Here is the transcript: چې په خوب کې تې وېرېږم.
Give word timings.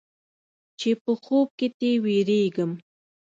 چې 0.79 0.89
په 1.03 1.11
خوب 1.23 1.47
کې 1.57 1.67
تې 1.77 1.91
وېرېږم. 2.03 2.71